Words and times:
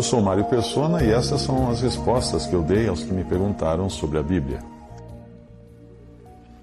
Eu 0.00 0.04
sou 0.04 0.22
Mário 0.22 0.46
Persona 0.46 1.04
e 1.04 1.10
essas 1.10 1.42
são 1.42 1.68
as 1.68 1.82
respostas 1.82 2.46
que 2.46 2.54
eu 2.54 2.62
dei 2.62 2.88
aos 2.88 3.02
que 3.02 3.12
me 3.12 3.22
perguntaram 3.22 3.90
sobre 3.90 4.16
a 4.16 4.22
Bíblia. 4.22 4.60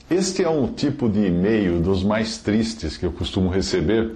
Este 0.10 0.44
é 0.44 0.50
um 0.50 0.66
tipo 0.66 1.08
de 1.08 1.28
e-mail 1.28 1.80
dos 1.80 2.04
mais 2.04 2.40
tristes 2.40 2.98
que 2.98 3.06
eu 3.06 3.12
costumo 3.12 3.52
receber, 3.52 4.14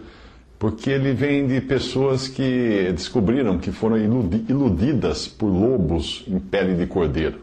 porque 0.57 0.89
ele 0.89 1.13
vem 1.13 1.45
de 1.45 1.61
pessoas 1.61 2.27
que 2.27 2.91
descobriram 2.93 3.59
que 3.59 3.71
foram 3.71 3.95
iludidas 3.95 5.27
por 5.27 5.49
lobos 5.49 6.25
em 6.27 6.39
pele 6.39 6.73
de 6.73 6.87
cordeiro. 6.87 7.41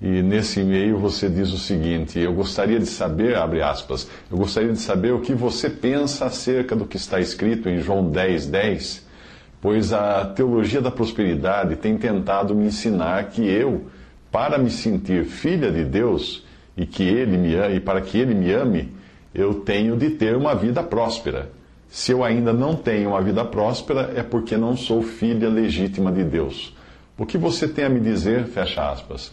E 0.00 0.22
nesse 0.22 0.60
e-mail 0.60 0.96
você 0.96 1.28
diz 1.28 1.52
o 1.52 1.58
seguinte: 1.58 2.18
Eu 2.18 2.32
gostaria 2.32 2.78
de 2.78 2.86
saber, 2.86 3.36
abre 3.36 3.60
aspas, 3.60 4.08
eu 4.30 4.38
gostaria 4.38 4.72
de 4.72 4.80
saber 4.80 5.12
o 5.12 5.20
que 5.20 5.34
você 5.34 5.68
pensa 5.68 6.24
acerca 6.24 6.74
do 6.74 6.86
que 6.86 6.96
está 6.96 7.20
escrito 7.20 7.68
em 7.68 7.82
João 7.82 8.08
10, 8.08 8.46
10, 8.46 9.05
pois 9.60 9.92
a 9.92 10.24
teologia 10.24 10.80
da 10.80 10.90
prosperidade 10.90 11.76
tem 11.76 11.96
tentado 11.96 12.54
me 12.54 12.66
ensinar 12.66 13.24
que 13.30 13.46
eu, 13.46 13.86
para 14.30 14.58
me 14.58 14.70
sentir 14.70 15.24
filha 15.24 15.70
de 15.70 15.84
Deus 15.84 16.44
e 16.76 16.84
que 16.84 17.02
ele 17.02 17.36
me 17.36 17.54
e 17.74 17.80
para 17.80 18.00
que 18.00 18.18
ele 18.18 18.34
me 18.34 18.52
ame, 18.52 18.92
eu 19.34 19.54
tenho 19.54 19.96
de 19.96 20.10
ter 20.10 20.36
uma 20.36 20.54
vida 20.54 20.82
próspera. 20.82 21.50
Se 21.88 22.12
eu 22.12 22.24
ainda 22.24 22.52
não 22.52 22.74
tenho 22.74 23.10
uma 23.10 23.22
vida 23.22 23.44
próspera, 23.44 24.12
é 24.14 24.22
porque 24.22 24.56
não 24.56 24.76
sou 24.76 25.02
filha 25.02 25.48
legítima 25.48 26.10
de 26.10 26.24
Deus. 26.24 26.74
O 27.16 27.24
que 27.24 27.38
você 27.38 27.66
tem 27.66 27.84
a 27.84 27.88
me 27.88 28.00
dizer? 28.00 28.44
Fecha 28.44 28.90
aspas. 28.90 29.32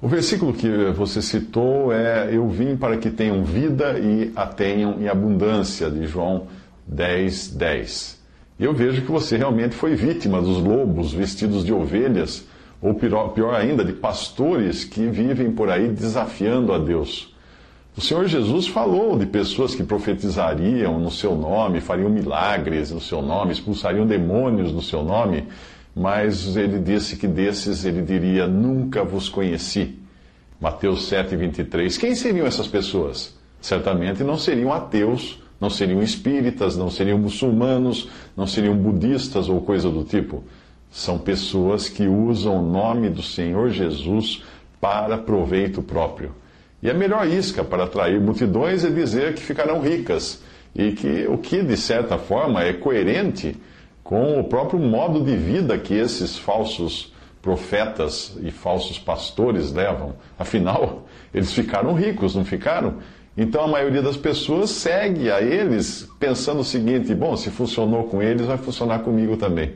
O 0.00 0.06
versículo 0.06 0.52
que 0.52 0.68
você 0.92 1.22
citou 1.22 1.92
é: 1.92 2.28
Eu 2.30 2.48
vim 2.48 2.76
para 2.76 2.96
que 2.98 3.10
tenham 3.10 3.42
vida 3.42 3.98
e 3.98 4.30
a 4.36 4.46
tenham 4.46 5.00
em 5.00 5.08
abundância, 5.08 5.90
de 5.90 6.06
João 6.06 6.46
10, 6.86 7.48
10. 7.48 8.17
Eu 8.58 8.72
vejo 8.72 9.02
que 9.02 9.10
você 9.10 9.36
realmente 9.36 9.74
foi 9.74 9.94
vítima 9.94 10.40
dos 10.40 10.58
lobos 10.58 11.12
vestidos 11.12 11.64
de 11.64 11.72
ovelhas, 11.72 12.46
ou 12.80 12.94
pior, 12.94 13.28
pior 13.28 13.54
ainda, 13.54 13.84
de 13.84 13.92
pastores 13.92 14.84
que 14.84 15.06
vivem 15.06 15.52
por 15.52 15.70
aí 15.70 15.88
desafiando 15.88 16.72
a 16.72 16.78
Deus. 16.78 17.34
O 17.96 18.00
Senhor 18.00 18.26
Jesus 18.26 18.68
falou 18.68 19.18
de 19.18 19.26
pessoas 19.26 19.74
que 19.74 19.82
profetizariam 19.82 20.98
no 20.98 21.10
seu 21.10 21.34
nome, 21.34 21.80
fariam 21.80 22.08
milagres 22.08 22.90
no 22.90 23.00
seu 23.00 23.20
nome, 23.20 23.52
expulsariam 23.52 24.06
demônios 24.06 24.72
no 24.72 24.82
seu 24.82 25.02
nome 25.02 25.46
mas 25.98 26.56
ele 26.56 26.78
disse 26.78 27.16
que 27.16 27.26
desses 27.26 27.84
ele 27.84 28.02
diria: 28.02 28.46
Nunca 28.46 29.02
vos 29.02 29.28
conheci. 29.28 29.98
Mateus 30.60 31.08
7, 31.08 31.34
23. 31.34 31.98
Quem 31.98 32.14
seriam 32.14 32.46
essas 32.46 32.68
pessoas? 32.68 33.36
Certamente 33.60 34.22
não 34.22 34.38
seriam 34.38 34.72
ateus, 34.72 35.40
não 35.60 35.68
seriam 35.68 36.02
espíritas, 36.02 36.76
não 36.76 36.90
seriam 36.90 37.18
muçulmanos, 37.18 38.08
não 38.36 38.46
seriam 38.46 38.76
budistas 38.76 39.48
ou 39.48 39.60
coisa 39.60 39.90
do 39.90 40.04
tipo. 40.04 40.44
São 40.90 41.18
pessoas 41.18 41.88
que 41.88 42.06
usam 42.06 42.58
o 42.58 42.72
nome 42.72 43.10
do 43.10 43.22
Senhor 43.22 43.70
Jesus 43.70 44.42
para 44.80 45.18
proveito 45.18 45.82
próprio. 45.82 46.32
E 46.82 46.88
a 46.88 46.94
melhor 46.94 47.26
isca 47.26 47.64
para 47.64 47.84
atrair 47.84 48.20
multidões 48.20 48.84
é 48.84 48.90
dizer 48.90 49.34
que 49.34 49.42
ficarão 49.42 49.80
ricas 49.80 50.42
e 50.74 50.92
que 50.92 51.26
o 51.26 51.36
que 51.36 51.62
de 51.62 51.76
certa 51.76 52.16
forma 52.16 52.62
é 52.62 52.72
coerente 52.72 53.56
com 54.04 54.38
o 54.38 54.44
próprio 54.44 54.78
modo 54.78 55.22
de 55.22 55.36
vida 55.36 55.76
que 55.76 55.92
esses 55.92 56.38
falsos 56.38 57.12
profetas 57.42 58.36
e 58.40 58.50
falsos 58.50 58.98
pastores 58.98 59.72
levam. 59.72 60.14
Afinal, 60.38 61.06
eles 61.34 61.52
ficaram 61.52 61.94
ricos, 61.94 62.34
não 62.34 62.44
ficaram? 62.44 62.98
Então 63.40 63.62
a 63.62 63.68
maioria 63.68 64.02
das 64.02 64.16
pessoas 64.16 64.68
segue 64.70 65.30
a 65.30 65.40
eles 65.40 66.08
pensando 66.18 66.58
o 66.58 66.64
seguinte: 66.64 67.14
bom, 67.14 67.36
se 67.36 67.50
funcionou 67.50 68.02
com 68.04 68.20
eles, 68.20 68.46
vai 68.46 68.58
funcionar 68.58 68.98
comigo 68.98 69.36
também. 69.36 69.74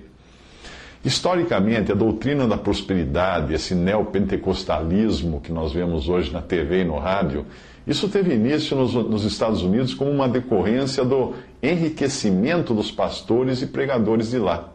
Historicamente, 1.04 1.92
a 1.92 1.94
doutrina 1.94 2.46
da 2.46 2.56
prosperidade, 2.56 3.54
esse 3.54 3.72
neopentecostalismo 3.74 5.40
que 5.40 5.52
nós 5.52 5.72
vemos 5.72 6.08
hoje 6.08 6.32
na 6.32 6.42
TV 6.42 6.80
e 6.80 6.84
no 6.84 6.98
rádio, 6.98 7.46
isso 7.86 8.08
teve 8.08 8.34
início 8.34 8.76
nos, 8.76 8.94
nos, 8.94 9.24
Estados 9.24 9.62
Unidos 9.62 9.94
como 9.94 10.10
uma 10.10 10.28
decorrência 10.28 11.04
do 11.04 11.34
enriquecimento 11.62 12.74
dos 12.74 12.90
pastores 12.90 13.62
e 13.62 13.66
pregadores 13.66 14.30
de 14.30 14.38
lá. 14.38 14.70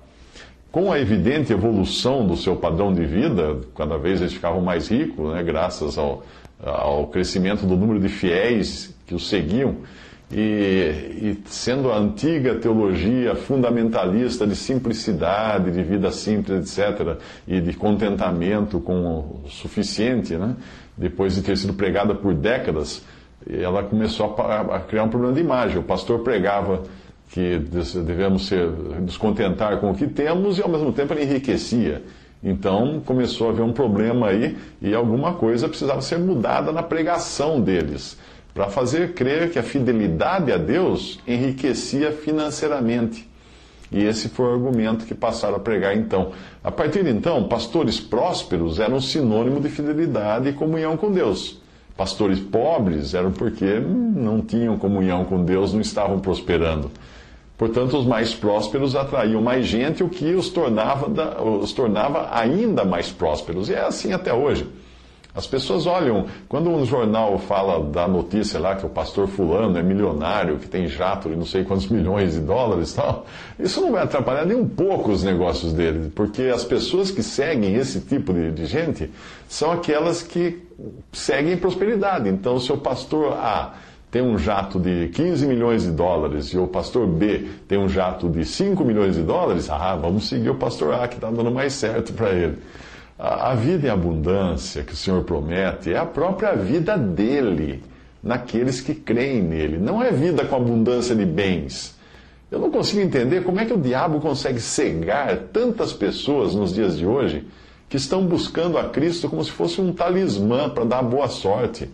Com 0.71 0.91
a 0.91 0.99
evidente 0.99 1.53
evolução 1.53 2.27
do 2.27 2.35
seu 2.35 2.57
padrão 2.57 2.93
de 2.93 3.05
vida, 3.05 3.59
cada 3.75 3.97
vez 3.97 4.19
eles 4.19 4.33
ficavam 4.33 4.61
mais 4.61 4.89
ricos, 4.89 5.33
né, 5.33 5.41
graças 5.41 5.97
ao, 5.97 6.23
ao 6.63 7.07
crescimento 7.07 7.65
do 7.65 7.75
número 7.75 7.99
de 7.99 8.09
fiéis 8.09 8.95
que 9.05 9.15
os 9.15 9.27
seguiam, 9.27 9.77
e, 10.29 10.37
e, 10.37 11.41
sendo 11.45 11.89
a 11.89 11.97
antiga 11.97 12.55
teologia 12.55 13.33
fundamentalista 13.33 14.45
de 14.45 14.55
simplicidade, 14.55 15.71
de 15.71 15.81
vida 15.81 16.11
simples, 16.11 16.77
etc., 16.77 17.17
e 17.47 17.61
de 17.61 17.73
contentamento 17.73 18.79
com 18.81 19.41
o 19.45 19.49
suficiente, 19.49 20.35
né? 20.35 20.55
depois 20.97 21.35
de 21.35 21.41
ter 21.41 21.55
sido 21.55 21.73
pregada 21.73 22.13
por 22.13 22.33
décadas, 22.33 23.05
ela 23.49 23.83
começou 23.83 24.35
a, 24.37 24.75
a 24.75 24.79
criar 24.81 25.03
um 25.03 25.09
problema 25.09 25.33
de 25.33 25.39
imagem. 25.39 25.77
O 25.77 25.83
pastor 25.83 26.19
pregava 26.19 26.83
que 27.29 27.59
devemos 28.05 28.47
ser, 28.47 28.67
nos 28.67 29.15
contentar 29.15 29.79
com 29.79 29.91
o 29.91 29.95
que 29.95 30.07
temos 30.07 30.57
e 30.57 30.61
ao 30.61 30.69
mesmo 30.69 30.91
tempo 30.91 31.13
ele 31.13 31.23
enriquecia. 31.23 32.03
Então 32.43 33.01
começou 33.05 33.47
a 33.47 33.51
haver 33.51 33.63
um 33.63 33.73
problema 33.73 34.27
aí 34.27 34.57
e 34.81 34.93
alguma 34.93 35.33
coisa 35.33 35.67
precisava 35.67 36.01
ser 36.01 36.19
mudada 36.19 36.71
na 36.71 36.83
pregação 36.83 37.59
deles 37.59 38.17
para 38.53 38.69
fazer 38.69 39.13
crer 39.13 39.51
que 39.51 39.59
a 39.59 39.63
fidelidade 39.63 40.51
a 40.51 40.57
Deus 40.57 41.19
enriquecia 41.27 42.11
financeiramente. 42.11 43.27
E 43.91 44.03
esse 44.03 44.29
foi 44.29 44.47
o 44.47 44.53
argumento 44.53 45.05
que 45.05 45.13
passaram 45.13 45.55
a 45.55 45.59
pregar 45.59 45.95
então. 45.95 46.31
A 46.63 46.71
partir 46.71 47.03
de 47.03 47.09
então, 47.09 47.47
pastores 47.47 47.99
prósperos 47.99 48.79
eram 48.79 48.99
sinônimo 48.99 49.61
de 49.61 49.69
fidelidade 49.69 50.49
e 50.49 50.53
comunhão 50.53 50.97
com 50.97 51.11
Deus. 51.11 51.61
Pastores 51.95 52.39
pobres 52.39 53.13
eram 53.13 53.31
porque 53.31 53.79
não 53.79 54.41
tinham 54.41 54.77
comunhão 54.77 55.23
com 55.23 55.43
Deus, 55.43 55.73
não 55.73 55.81
estavam 55.81 56.19
prosperando. 56.19 56.91
Portanto, 57.57 57.97
os 57.97 58.05
mais 58.05 58.35
prósperos 58.35 58.95
atraíam 58.95 59.41
mais 59.41 59.65
gente, 59.65 60.03
o 60.03 60.09
que 60.09 60.35
os 60.35 60.49
tornava, 60.49 61.07
os 61.43 61.73
tornava 61.73 62.29
ainda 62.31 62.85
mais 62.85 63.11
prósperos. 63.11 63.67
E 63.69 63.73
é 63.73 63.81
assim 63.81 64.13
até 64.13 64.31
hoje. 64.31 64.67
As 65.37 65.45
pessoas 65.45 65.85
olham, 65.85 66.25
quando 66.49 66.67
um 66.67 66.83
jornal 66.83 67.37
fala 67.37 67.83
da 67.83 68.07
notícia 68.07 68.59
lá 68.59 68.75
que 68.75 68.85
o 68.85 68.89
pastor 68.89 69.27
fulano 69.27 69.77
é 69.77 69.83
milionário, 69.83 70.57
que 70.57 70.67
tem 70.67 70.87
jato 70.87 71.29
de 71.29 71.35
não 71.35 71.45
sei 71.45 71.63
quantos 71.63 71.87
milhões 71.89 72.33
de 72.33 72.39
dólares 72.39 72.91
e 72.91 72.95
tal, 72.95 73.25
isso 73.59 73.79
não 73.79 73.91
vai 73.91 74.01
atrapalhar 74.01 74.45
nem 74.47 74.57
um 74.57 74.67
pouco 74.67 75.11
os 75.11 75.23
negócios 75.23 75.73
dele, 75.73 76.11
porque 76.15 76.43
as 76.43 76.63
pessoas 76.63 77.11
que 77.11 77.21
seguem 77.21 77.75
esse 77.75 78.01
tipo 78.01 78.33
de, 78.33 78.51
de 78.51 78.65
gente 78.65 79.11
são 79.47 79.71
aquelas 79.71 80.23
que 80.23 80.59
seguem 81.11 81.55
prosperidade. 81.55 82.27
Então, 82.29 82.55
o 82.55 82.59
seu 82.59 82.77
pastor 82.77 83.33
A 83.33 83.75
tem 84.17 84.25
um 84.25 84.35
jato 84.35 84.79
de 84.79 85.09
15 85.09 85.45
milhões 85.45 85.83
de 85.83 85.91
dólares 85.91 86.47
e 86.47 86.57
o 86.57 86.65
pastor 86.65 87.05
B 87.05 87.49
tem 87.67 87.77
um 87.77 87.87
jato 87.87 88.27
de 88.27 88.43
5 88.43 88.83
milhões 88.83 89.15
de 89.15 89.21
dólares, 89.21 89.69
ah, 89.69 89.95
vamos 89.95 90.27
seguir 90.27 90.49
o 90.49 90.55
pastor 90.55 90.95
A 90.95 91.07
que 91.07 91.13
está 91.17 91.29
dando 91.29 91.51
mais 91.51 91.73
certo 91.73 92.13
para 92.13 92.31
ele. 92.31 92.57
A, 93.19 93.53
vida 93.53 93.85
em 93.85 93.91
abundância 93.91 94.81
que 94.81 94.93
o 94.93 94.95
Senhor 94.95 95.23
promete 95.23 95.93
é 95.93 95.97
a 95.99 96.05
própria 96.05 96.55
vida 96.55 96.97
dele, 96.97 97.83
naqueles 98.23 98.81
que 98.81 98.95
creem 98.95 99.43
nele. 99.43 99.77
Não 99.77 100.01
é 100.01 100.11
vida 100.11 100.43
com 100.45 100.55
abundância 100.55 101.15
de 101.15 101.23
bens. 101.23 101.95
Eu 102.49 102.57
não 102.57 102.71
consigo 102.71 103.01
entender 103.01 103.43
como 103.43 103.59
é 103.59 103.65
que 103.65 103.73
o 103.73 103.79
diabo 103.79 104.19
consegue 104.19 104.59
cegar 104.59 105.37
tantas 105.53 105.93
pessoas 105.93 106.55
nos 106.55 106.73
dias 106.73 106.97
de 106.97 107.05
hoje 107.05 107.45
que 107.87 107.97
estão 107.97 108.25
buscando 108.25 108.79
a 108.79 108.85
Cristo 108.85 109.29
como 109.29 109.43
se 109.43 109.51
fosse 109.51 109.79
um 109.79 109.93
talismã 109.93 110.71
para 110.71 110.85
dar 110.85 111.03
boa 111.03 111.27
sorte 111.27 111.87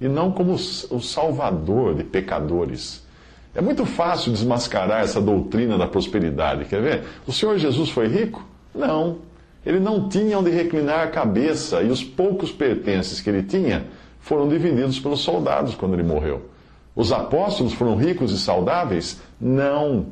e 0.00 0.08
não 0.08 0.30
como 0.30 0.52
o 0.54 1.00
salvador 1.00 1.94
de 1.94 2.04
pecadores. 2.04 3.04
É 3.54 3.60
muito 3.60 3.84
fácil 3.84 4.32
desmascarar 4.32 5.02
essa 5.02 5.20
doutrina 5.20 5.76
da 5.76 5.86
prosperidade. 5.86 6.64
Quer 6.64 6.80
ver? 6.80 7.04
O 7.26 7.32
Senhor 7.32 7.58
Jesus 7.58 7.90
foi 7.90 8.06
rico? 8.06 8.44
Não. 8.74 9.18
Ele 9.66 9.80
não 9.80 10.08
tinha 10.08 10.38
onde 10.38 10.50
reclinar 10.50 11.00
a 11.00 11.10
cabeça 11.10 11.82
e 11.82 11.90
os 11.90 12.02
poucos 12.02 12.50
pertences 12.50 13.20
que 13.20 13.28
ele 13.28 13.42
tinha 13.42 13.86
foram 14.20 14.48
divididos 14.48 14.98
pelos 14.98 15.20
soldados 15.20 15.74
quando 15.74 15.94
ele 15.94 16.02
morreu. 16.02 16.42
Os 16.94 17.12
apóstolos 17.12 17.72
foram 17.72 17.96
ricos 17.96 18.32
e 18.32 18.38
saudáveis? 18.38 19.20
Não. 19.40 20.06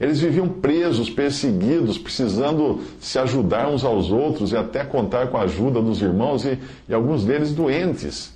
Eles 0.00 0.20
viviam 0.20 0.48
presos, 0.48 1.08
perseguidos, 1.08 1.96
precisando 1.98 2.80
se 3.00 3.18
ajudar 3.18 3.68
uns 3.68 3.84
aos 3.84 4.10
outros 4.10 4.52
e 4.52 4.56
até 4.56 4.84
contar 4.84 5.28
com 5.28 5.36
a 5.36 5.42
ajuda 5.42 5.80
dos 5.80 6.02
irmãos 6.02 6.44
e, 6.44 6.58
e 6.88 6.94
alguns 6.94 7.24
deles 7.24 7.52
doentes. 7.52 8.32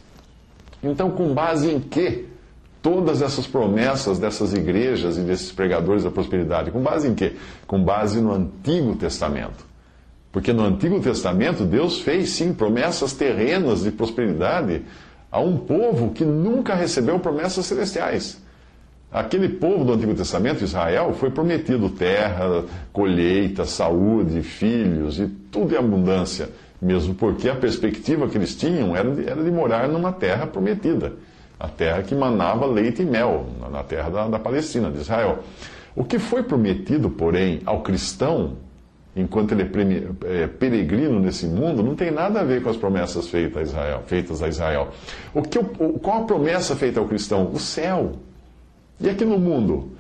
Então, 0.83 1.11
com 1.11 1.33
base 1.33 1.71
em 1.71 1.81
que 1.81 2.27
todas 2.83 3.23
essas 3.23 3.47
promessas 3.47 4.19
dessas 4.19 4.53
igrejas 4.53 5.17
e 5.17 5.21
desses 5.23 5.51
pregadores 5.51 6.05
da 6.05 6.11
prosperidade? 6.11 6.71
Com 6.71 6.81
base 6.81 7.09
em 7.09 7.15
quê? 7.15 7.33
Com 7.67 7.83
base 7.83 8.21
no 8.21 8.33
Antigo 8.33 8.95
Testamento. 8.95 9.67
Porque 10.31 10.53
no 10.53 10.65
Antigo 10.65 11.01
Testamento 11.01 11.65
Deus 11.65 12.01
fez 12.01 12.31
sim 12.31 12.53
promessas 12.53 13.13
terrenas 13.13 13.83
de 13.83 13.91
prosperidade 13.91 14.83
a 15.33 15.41
um 15.41 15.57
povo 15.57 16.13
que 16.13 16.25
nunca 16.25 16.75
recebeu 16.75 17.19
promessas 17.19 17.67
celestiais. 17.67 18.41
Aquele 19.11 19.49
povo 19.49 19.85
do 19.85 19.95
Antigo 19.95 20.15
Testamento, 20.15 20.63
Israel, 20.63 21.15
foi 21.15 21.31
prometido 21.31 21.89
terra, 21.89 22.65
colheita, 22.93 23.65
saúde, 23.65 24.43
filhos 24.43 25.19
e 25.19 25.27
tudo 25.51 25.75
em 25.75 25.79
abundância, 25.79 26.51
mesmo 26.81 27.15
porque 27.15 27.49
a 27.49 27.55
perspectiva 27.55 28.29
que 28.29 28.37
eles 28.37 28.55
tinham 28.55 28.95
era 28.95 29.11
de, 29.11 29.29
era 29.29 29.43
de 29.43 29.51
morar 29.51 29.89
numa 29.89 30.13
terra 30.13 30.47
prometida, 30.47 31.15
a 31.59 31.69
terra 31.69 32.03
que 32.03 32.15
manava 32.15 32.67
leite 32.67 33.03
e 33.03 33.05
mel, 33.05 33.47
na 33.71 33.83
terra 33.83 34.11
da, 34.11 34.29
da 34.29 34.39
Palestina, 34.39 34.91
de 34.91 34.99
Israel. 34.99 35.41
O 35.95 36.05
que 36.05 36.19
foi 36.19 36.43
prometido, 36.43 37.09
porém, 37.09 37.61
ao 37.65 37.83
cristão, 37.83 38.59
enquanto 39.17 39.53
ele 39.53 39.63
é, 39.63 40.43
é 40.43 40.47
peregrino 40.47 41.19
nesse 41.19 41.47
mundo, 41.47 41.83
não 41.83 41.95
tem 41.95 42.11
nada 42.11 42.41
a 42.41 42.45
ver 42.45 42.63
com 42.63 42.69
as 42.69 42.77
promessas 42.77 43.29
feitas 43.29 43.57
a 43.57 43.63
Israel. 43.63 44.03
Feitas 44.07 44.43
a 44.43 44.49
Israel. 44.49 44.89
O 45.33 45.41
que, 45.41 45.59
qual 46.03 46.23
a 46.23 46.27
promessa 46.27 46.77
feita 46.77 47.01
ao 47.01 47.07
cristão? 47.07 47.51
O 47.51 47.59
céu. 47.59 48.13
E 49.01 49.09
aqui 49.09 49.25
no 49.25 49.39
mundo? 49.39 49.93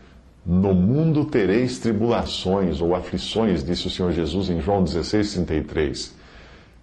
No 0.44 0.74
mundo 0.74 1.24
tereis 1.24 1.78
tribulações 1.78 2.80
ou 2.80 2.94
aflições, 2.94 3.64
disse 3.64 3.86
o 3.86 3.90
Senhor 3.90 4.12
Jesus 4.12 4.50
em 4.50 4.60
João 4.60 4.84
16, 4.84 5.32
33. 5.32 6.14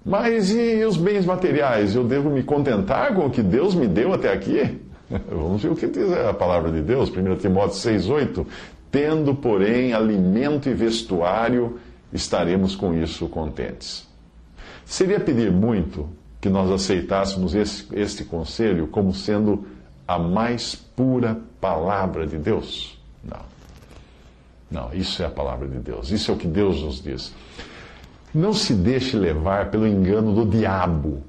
Mas 0.06 0.52
e 0.52 0.84
os 0.84 0.98
bens 0.98 1.26
materiais? 1.26 1.96
Eu 1.96 2.04
devo 2.04 2.30
me 2.30 2.44
contentar 2.44 3.16
com 3.16 3.26
o 3.26 3.30
que 3.30 3.42
Deus 3.42 3.74
me 3.74 3.88
deu 3.88 4.14
até 4.14 4.34
aqui? 4.34 4.82
Vamos 5.30 5.64
ver 5.64 5.72
o 5.72 5.76
que 5.76 5.88
diz 5.88 6.12
a 6.12 6.34
palavra 6.34 6.72
de 6.72 6.82
Deus, 6.82 7.10
1 7.10 7.36
Timóteo 7.38 7.78
6, 7.78 8.10
8. 8.10 8.48
Tendo, 8.92 9.34
porém, 9.34 9.94
alimento 9.94 10.70
e 10.70 10.74
vestuário, 10.74 11.80
estaremos 12.12 12.76
com 12.76 12.94
isso 12.94 13.28
contentes. 13.28 14.08
Seria 14.86 15.20
pedir 15.20 15.52
muito 15.52 16.10
que 16.42 16.50
nós 16.50 16.70
aceitássemos 16.70 17.56
esse, 17.56 17.88
este 17.94 18.26
conselho 18.26 18.88
como 18.88 19.14
sendo 19.14 19.66
a 20.06 20.20
mais 20.20 20.76
pura 20.76 21.40
palavra 21.62 22.28
de 22.28 22.38
Deus? 22.38 23.00
Não. 23.24 23.54
Não, 24.70 24.94
isso 24.94 25.24
é 25.24 25.26
a 25.26 25.30
palavra 25.30 25.68
de 25.68 25.80
Deus. 25.80 26.12
Isso 26.12 26.30
é 26.30 26.34
o 26.34 26.38
que 26.38 26.48
Deus 26.48 26.82
nos 26.82 27.02
diz. 27.02 27.34
Não 28.34 28.52
se 28.52 28.74
deixe 28.74 29.16
levar 29.16 29.70
pelo 29.70 29.88
engano 29.88 30.34
do 30.34 30.46
diabo. 30.46 31.22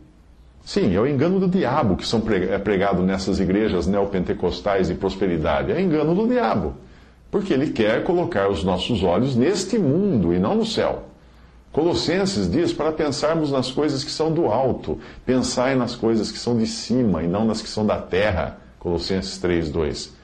Sim, 0.65 0.95
é 0.95 1.01
o 1.01 1.07
engano 1.07 1.39
do 1.39 1.47
diabo 1.47 1.97
que 1.97 2.07
são 2.07 2.23
é 2.51 2.57
pregado 2.59 3.03
nessas 3.03 3.39
igrejas 3.39 3.87
neopentecostais 3.87 4.89
de 4.89 4.95
prosperidade. 4.95 5.71
É 5.71 5.81
engano 5.81 6.15
do 6.15 6.27
diabo. 6.27 6.75
Porque 7.31 7.53
ele 7.53 7.71
quer 7.71 8.05
colocar 8.05 8.49
os 8.49 8.65
nossos 8.65 9.03
olhos 9.03 9.37
neste 9.37 9.79
mundo 9.79 10.33
e 10.33 10.39
não 10.39 10.55
no 10.55 10.65
céu. 10.65 11.05
Colossenses 11.71 12.49
diz 12.49 12.73
para 12.73 12.93
pensarmos 12.93 13.51
nas 13.51 13.71
coisas 13.71 14.05
que 14.05 14.11
são 14.11 14.33
do 14.33 14.47
alto, 14.47 14.99
pensai 15.27 15.75
nas 15.75 15.97
coisas 15.97 16.31
que 16.31 16.39
são 16.39 16.57
de 16.57 16.69
cima 16.69 17.23
e 17.23 17.27
não 17.27 17.45
nas 17.45 17.61
que 17.61 17.69
são 17.69 17.85
da 17.85 17.99
terra. 18.01 18.59
Colossenses 18.79 19.37
3, 19.39 19.71
2. 19.71 20.15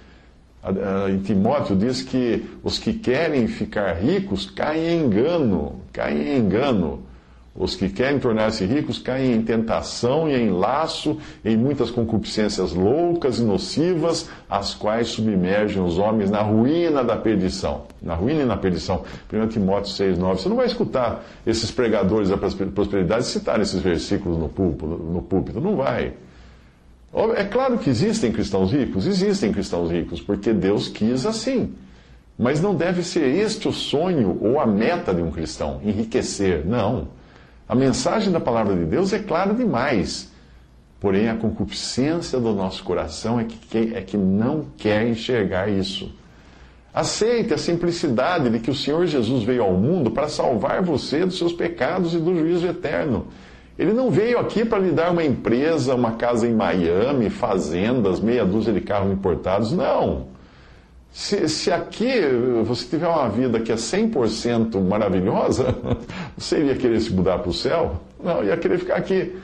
Em 1.08 1.18
Timóteo 1.18 1.74
diz 1.74 2.02
que 2.02 2.44
os 2.62 2.78
que 2.78 2.92
querem 2.92 3.46
ficar 3.46 3.94
ricos 3.94 4.50
caem 4.50 4.88
em 4.88 5.04
engano, 5.06 5.80
caem 5.92 6.34
em 6.34 6.38
engano. 6.38 7.02
Os 7.54 7.74
que 7.74 7.88
querem 7.88 8.18
tornar-se 8.18 8.64
ricos 8.64 8.98
caem 8.98 9.34
em 9.34 9.42
tentação 9.42 10.28
e 10.30 10.34
em 10.34 10.50
laço, 10.50 11.18
em 11.44 11.56
muitas 11.56 11.90
concupiscências 11.90 12.72
loucas 12.72 13.38
e 13.38 13.42
nocivas, 13.42 14.28
as 14.48 14.72
quais 14.72 15.08
submergem 15.08 15.82
os 15.82 15.98
homens 15.98 16.30
na 16.30 16.42
ruína 16.42 17.02
da 17.02 17.16
perdição. 17.16 17.82
Na 18.00 18.14
ruína 18.14 18.42
e 18.42 18.46
na 18.46 18.56
perdição. 18.56 19.02
1 19.32 19.48
Timóteo 19.48 19.90
6, 19.92 20.16
9. 20.16 20.40
Você 20.40 20.48
não 20.48 20.56
vai 20.56 20.66
escutar 20.66 21.24
esses 21.44 21.70
pregadores 21.70 22.28
da 22.28 22.36
prosperidade 22.36 23.26
citar 23.26 23.60
esses 23.60 23.80
versículos 23.80 24.38
no 24.38 24.48
púlpito, 24.48 24.86
no 24.86 25.20
púlpito. 25.20 25.60
Não 25.60 25.74
vai. 25.74 26.12
É 27.36 27.44
claro 27.44 27.78
que 27.78 27.90
existem 27.90 28.30
cristãos 28.30 28.72
ricos, 28.72 29.06
existem 29.06 29.52
cristãos 29.52 29.90
ricos, 29.90 30.20
porque 30.20 30.52
Deus 30.52 30.88
quis 30.88 31.26
assim. 31.26 31.74
Mas 32.38 32.60
não 32.60 32.74
deve 32.74 33.02
ser 33.02 33.24
este 33.24 33.68
o 33.68 33.72
sonho 33.72 34.38
ou 34.40 34.60
a 34.60 34.66
meta 34.66 35.12
de 35.12 35.20
um 35.20 35.30
cristão, 35.30 35.80
enriquecer. 35.84 36.64
Não. 36.64 37.08
A 37.68 37.74
mensagem 37.74 38.32
da 38.32 38.40
palavra 38.40 38.74
de 38.74 38.84
Deus 38.84 39.12
é 39.12 39.18
clara 39.18 39.52
demais. 39.52 40.30
Porém, 41.00 41.28
a 41.28 41.34
concupiscência 41.34 42.38
do 42.38 42.54
nosso 42.54 42.84
coração 42.84 43.40
é 43.40 43.44
que, 43.44 43.92
é 43.94 44.02
que 44.02 44.16
não 44.16 44.66
quer 44.76 45.06
enxergar 45.06 45.68
isso. 45.68 46.12
Aceite 46.92 47.54
a 47.54 47.58
simplicidade 47.58 48.50
de 48.50 48.58
que 48.58 48.70
o 48.70 48.74
Senhor 48.74 49.06
Jesus 49.06 49.44
veio 49.44 49.62
ao 49.62 49.72
mundo 49.72 50.10
para 50.10 50.28
salvar 50.28 50.82
você 50.82 51.24
dos 51.24 51.38
seus 51.38 51.52
pecados 51.52 52.14
e 52.14 52.18
do 52.18 52.36
juízo 52.36 52.66
eterno. 52.66 53.28
Ele 53.78 53.92
não 53.92 54.10
veio 54.10 54.38
aqui 54.38 54.64
para 54.64 54.78
lhe 54.78 54.90
dar 54.90 55.10
uma 55.10 55.24
empresa, 55.24 55.94
uma 55.94 56.12
casa 56.12 56.46
em 56.46 56.54
Miami, 56.54 57.30
fazendas, 57.30 58.20
meia 58.20 58.44
dúzia 58.44 58.72
de 58.72 58.80
carros 58.80 59.12
importados. 59.12 59.72
Não. 59.72 60.26
Se, 61.12 61.48
se 61.48 61.72
aqui 61.72 62.12
você 62.64 62.86
tiver 62.86 63.08
uma 63.08 63.28
vida 63.28 63.58
que 63.60 63.72
é 63.72 63.74
100% 63.74 64.80
maravilhosa, 64.80 65.74
você 66.36 66.58
iria 66.58 66.76
querer 66.76 67.00
se 67.00 67.12
mudar 67.12 67.38
para 67.38 67.50
o 67.50 67.54
céu? 67.54 67.96
Não, 68.22 68.44
ia 68.44 68.56
querer 68.56 68.78
ficar 68.78 68.96
aqui. 68.96 69.34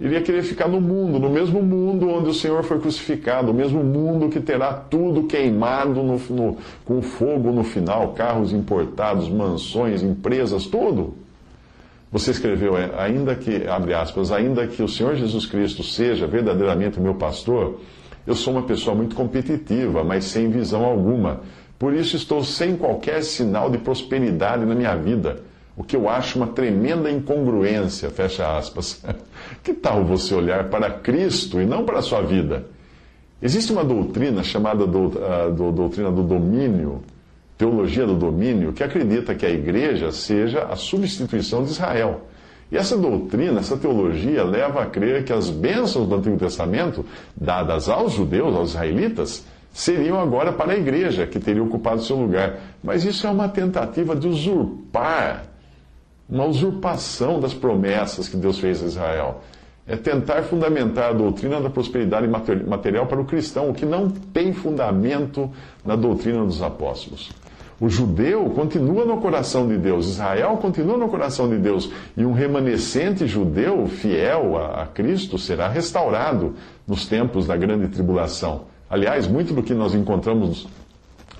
Iria 0.00 0.22
querer 0.22 0.42
ficar 0.42 0.66
no 0.66 0.80
mundo, 0.80 1.18
no 1.18 1.28
mesmo 1.28 1.62
mundo 1.62 2.08
onde 2.08 2.30
o 2.30 2.34
Senhor 2.34 2.62
foi 2.62 2.78
crucificado, 2.80 3.50
o 3.50 3.54
mesmo 3.54 3.84
mundo 3.84 4.30
que 4.30 4.40
terá 4.40 4.72
tudo 4.72 5.24
queimado 5.24 6.02
no, 6.02 6.18
no, 6.30 6.56
com 6.86 7.02
fogo 7.02 7.52
no 7.52 7.62
final 7.62 8.14
carros 8.14 8.50
importados, 8.50 9.28
mansões, 9.28 10.02
empresas, 10.02 10.64
tudo. 10.64 11.14
Você 12.12 12.32
escreveu, 12.32 12.76
é, 12.76 12.90
ainda 12.98 13.34
que, 13.34 13.68
abre 13.68 13.94
aspas, 13.94 14.32
ainda 14.32 14.66
que 14.66 14.82
o 14.82 14.88
Senhor 14.88 15.14
Jesus 15.14 15.46
Cristo 15.46 15.82
seja 15.82 16.26
verdadeiramente 16.26 16.98
meu 16.98 17.14
pastor, 17.14 17.78
eu 18.26 18.34
sou 18.34 18.52
uma 18.52 18.62
pessoa 18.62 18.96
muito 18.96 19.14
competitiva, 19.14 20.02
mas 20.02 20.24
sem 20.24 20.50
visão 20.50 20.84
alguma. 20.84 21.40
Por 21.78 21.94
isso 21.94 22.16
estou 22.16 22.44
sem 22.44 22.76
qualquer 22.76 23.22
sinal 23.22 23.70
de 23.70 23.78
prosperidade 23.78 24.66
na 24.66 24.74
minha 24.74 24.94
vida, 24.96 25.42
o 25.76 25.84
que 25.84 25.96
eu 25.96 26.08
acho 26.08 26.36
uma 26.36 26.48
tremenda 26.48 27.10
incongruência, 27.10 28.10
fecha 28.10 28.56
aspas. 28.56 29.02
Que 29.62 29.72
tal 29.72 30.04
você 30.04 30.34
olhar 30.34 30.68
para 30.68 30.90
Cristo 30.90 31.60
e 31.60 31.66
não 31.66 31.84
para 31.84 31.98
a 31.98 32.02
sua 32.02 32.20
vida? 32.20 32.66
Existe 33.42 33.72
uma 33.72 33.82
doutrina 33.82 34.42
chamada 34.42 34.86
do, 34.86 35.06
uh, 35.06 35.52
do, 35.52 35.72
doutrina 35.72 36.10
do 36.10 36.22
domínio, 36.22 37.02
teologia 37.60 38.06
do 38.06 38.14
domínio, 38.14 38.72
que 38.72 38.82
acredita 38.82 39.34
que 39.34 39.44
a 39.44 39.50
igreja 39.50 40.10
seja 40.10 40.62
a 40.62 40.76
substituição 40.76 41.62
de 41.62 41.72
Israel. 41.72 42.22
E 42.72 42.76
essa 42.78 42.96
doutrina, 42.96 43.60
essa 43.60 43.76
teologia, 43.76 44.42
leva 44.42 44.82
a 44.82 44.86
crer 44.86 45.24
que 45.24 45.32
as 45.32 45.50
bênçãos 45.50 46.08
do 46.08 46.14
Antigo 46.14 46.38
Testamento, 46.38 47.04
dadas 47.36 47.86
aos 47.90 48.14
judeus, 48.14 48.56
aos 48.56 48.70
israelitas, 48.70 49.44
seriam 49.74 50.18
agora 50.18 50.54
para 50.54 50.72
a 50.72 50.76
igreja, 50.76 51.26
que 51.26 51.38
teria 51.38 51.62
ocupado 51.62 52.02
seu 52.02 52.16
lugar. 52.16 52.56
Mas 52.82 53.04
isso 53.04 53.26
é 53.26 53.30
uma 53.30 53.46
tentativa 53.46 54.16
de 54.16 54.26
usurpar, 54.26 55.44
uma 56.30 56.46
usurpação 56.46 57.40
das 57.40 57.52
promessas 57.52 58.26
que 58.26 58.38
Deus 58.38 58.58
fez 58.58 58.82
a 58.82 58.86
Israel. 58.86 59.42
É 59.86 59.96
tentar 59.96 60.44
fundamentar 60.44 61.10
a 61.10 61.12
doutrina 61.12 61.60
da 61.60 61.68
prosperidade 61.68 62.26
material 62.26 63.06
para 63.06 63.20
o 63.20 63.24
cristão, 63.26 63.68
o 63.68 63.74
que 63.74 63.84
não 63.84 64.08
tem 64.08 64.54
fundamento 64.54 65.50
na 65.84 65.94
doutrina 65.94 66.42
dos 66.42 66.62
apóstolos. 66.62 67.30
O 67.80 67.88
judeu 67.88 68.50
continua 68.50 69.06
no 69.06 69.22
coração 69.22 69.66
de 69.66 69.78
Deus, 69.78 70.06
Israel 70.06 70.58
continua 70.58 70.98
no 70.98 71.08
coração 71.08 71.48
de 71.48 71.56
Deus, 71.56 71.90
e 72.14 72.26
um 72.26 72.32
remanescente 72.32 73.26
judeu 73.26 73.86
fiel 73.86 74.58
a, 74.58 74.82
a 74.82 74.86
Cristo 74.86 75.38
será 75.38 75.66
restaurado 75.66 76.54
nos 76.86 77.06
tempos 77.06 77.46
da 77.46 77.56
grande 77.56 77.88
tribulação. 77.88 78.64
Aliás, 78.90 79.26
muito 79.26 79.54
do 79.54 79.62
que 79.62 79.72
nós 79.72 79.94
encontramos 79.94 80.68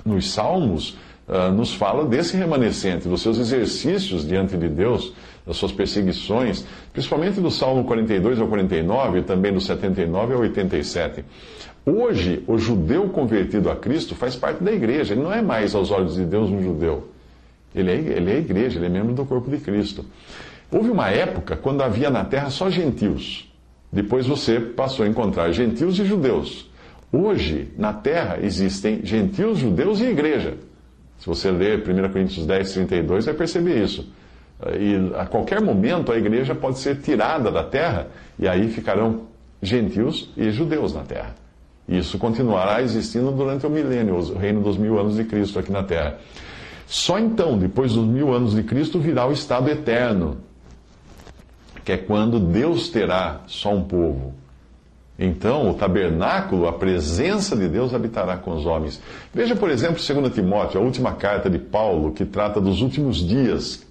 nos 0.02 0.32
Salmos 0.32 0.96
uh, 1.28 1.52
nos 1.52 1.74
fala 1.74 2.06
desse 2.06 2.36
remanescente, 2.36 3.06
dos 3.06 3.20
seus 3.20 3.38
exercícios 3.38 4.26
diante 4.26 4.56
de 4.56 4.68
Deus, 4.68 5.12
das 5.50 5.56
suas 5.56 5.72
perseguições, 5.72 6.64
principalmente 6.92 7.40
do 7.40 7.50
Salmo 7.50 7.82
42 7.82 8.40
ao 8.40 8.46
49 8.46 9.18
e 9.18 9.22
também 9.22 9.52
do 9.52 9.60
79 9.60 10.34
ao 10.34 10.40
87. 10.42 11.24
Hoje, 11.84 12.44
o 12.46 12.56
judeu 12.56 13.08
convertido 13.08 13.68
a 13.68 13.74
Cristo 13.74 14.14
faz 14.14 14.36
parte 14.36 14.62
da 14.62 14.70
igreja. 14.70 15.12
Ele 15.12 15.22
não 15.22 15.32
é 15.32 15.42
mais, 15.42 15.74
aos 15.74 15.90
olhos 15.90 16.14
de 16.14 16.24
Deus, 16.24 16.50
um 16.50 16.62
judeu. 16.62 17.08
Ele 17.74 17.90
é, 17.90 17.94
ele 17.94 18.30
é 18.30 18.38
igreja, 18.38 18.78
ele 18.78 18.86
é 18.86 18.88
membro 18.88 19.12
do 19.12 19.24
corpo 19.24 19.50
de 19.50 19.56
Cristo. 19.58 20.04
Houve 20.70 20.88
uma 20.88 21.10
época 21.10 21.56
quando 21.56 21.82
havia 21.82 22.10
na 22.10 22.24
terra 22.24 22.48
só 22.48 22.70
gentios. 22.70 23.52
Depois 23.92 24.26
você 24.28 24.60
passou 24.60 25.04
a 25.04 25.08
encontrar 25.08 25.50
gentios 25.50 25.98
e 25.98 26.04
judeus. 26.04 26.70
Hoje, 27.10 27.72
na 27.76 27.92
terra, 27.92 28.38
existem 28.40 29.00
gentios, 29.02 29.58
judeus 29.58 29.98
e 29.98 30.04
igreja. 30.04 30.54
Se 31.18 31.26
você 31.26 31.50
ler 31.50 31.80
1 31.80 32.12
Coríntios 32.12 32.46
10, 32.46 32.72
32, 32.72 33.24
vai 33.24 33.34
perceber 33.34 33.82
isso. 33.82 34.08
E 34.78 35.14
a 35.16 35.26
qualquer 35.26 35.60
momento 35.60 36.12
a 36.12 36.16
igreja 36.16 36.54
pode 36.54 36.78
ser 36.78 37.00
tirada 37.00 37.50
da 37.50 37.64
terra 37.64 38.08
e 38.38 38.46
aí 38.46 38.68
ficarão 38.68 39.22
gentios 39.62 40.30
e 40.36 40.50
judeus 40.50 40.94
na 40.94 41.02
terra. 41.02 41.34
Isso 41.88 42.18
continuará 42.18 42.82
existindo 42.82 43.32
durante 43.32 43.66
o 43.66 43.70
milênio, 43.70 44.16
o 44.16 44.38
reino 44.38 44.62
dos 44.62 44.76
mil 44.76 44.98
anos 44.98 45.16
de 45.16 45.24
Cristo 45.24 45.58
aqui 45.58 45.72
na 45.72 45.82
terra. 45.82 46.18
Só 46.86 47.18
então, 47.18 47.58
depois 47.58 47.94
dos 47.94 48.06
mil 48.06 48.34
anos 48.34 48.54
de 48.54 48.62
Cristo, 48.62 48.98
virá 48.98 49.26
o 49.26 49.32
estado 49.32 49.68
eterno, 49.68 50.38
que 51.84 51.92
é 51.92 51.96
quando 51.96 52.38
Deus 52.38 52.88
terá 52.88 53.40
só 53.46 53.72
um 53.72 53.82
povo. 53.82 54.34
Então, 55.18 55.68
o 55.68 55.74
tabernáculo, 55.74 56.66
a 56.66 56.72
presença 56.72 57.54
de 57.54 57.68
Deus 57.68 57.92
habitará 57.92 58.38
com 58.38 58.52
os 58.54 58.64
homens. 58.64 59.02
Veja, 59.34 59.54
por 59.54 59.68
exemplo, 59.68 59.96
2 59.96 60.32
Timóteo, 60.32 60.80
a 60.80 60.84
última 60.84 61.12
carta 61.12 61.50
de 61.50 61.58
Paulo, 61.58 62.12
que 62.12 62.24
trata 62.24 62.60
dos 62.60 62.80
últimos 62.80 63.16
dias. 63.16 63.86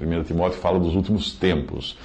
1 0.00 0.24
Timóteo 0.24 0.58
fala 0.58 0.78
dos 0.78 0.94
últimos 0.94 1.32
tempos. 1.32 1.96